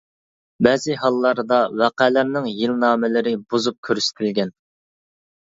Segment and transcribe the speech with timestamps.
[0.67, 4.55] بەزى ھاللاردا ۋەقەلەرنىڭ يىلنامىلىرى بۇزۇپ كۆرسىتىلگەن.